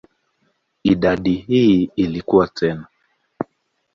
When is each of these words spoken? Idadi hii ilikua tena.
Idadi 0.83 1.33
hii 1.35 1.89
ilikua 1.95 2.47
tena. 2.47 2.87